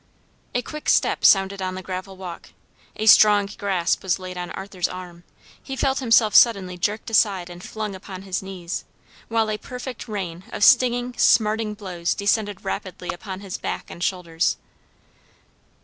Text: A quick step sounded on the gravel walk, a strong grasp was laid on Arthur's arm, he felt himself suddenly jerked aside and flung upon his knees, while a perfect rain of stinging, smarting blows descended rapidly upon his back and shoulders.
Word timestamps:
A 0.55 0.63
quick 0.63 0.89
step 0.89 1.23
sounded 1.23 1.61
on 1.61 1.75
the 1.75 1.83
gravel 1.83 2.17
walk, 2.17 2.53
a 2.95 3.05
strong 3.05 3.45
grasp 3.55 4.01
was 4.01 4.17
laid 4.17 4.35
on 4.35 4.49
Arthur's 4.49 4.87
arm, 4.87 5.23
he 5.61 5.75
felt 5.75 5.99
himself 5.99 6.33
suddenly 6.33 6.75
jerked 6.75 7.11
aside 7.11 7.51
and 7.51 7.63
flung 7.63 7.93
upon 7.93 8.23
his 8.23 8.41
knees, 8.41 8.83
while 9.27 9.51
a 9.51 9.59
perfect 9.59 10.07
rain 10.07 10.43
of 10.51 10.63
stinging, 10.63 11.13
smarting 11.19 11.75
blows 11.75 12.15
descended 12.15 12.65
rapidly 12.65 13.09
upon 13.09 13.41
his 13.41 13.59
back 13.59 13.91
and 13.91 14.03
shoulders. 14.03 14.57